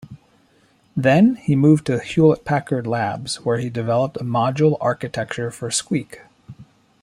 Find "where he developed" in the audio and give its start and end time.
3.45-4.17